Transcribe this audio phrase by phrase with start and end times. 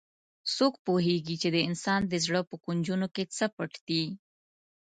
[0.55, 4.03] څوک پوهیږي چې د انسان د زړه په کونجونو کې څه پټ دي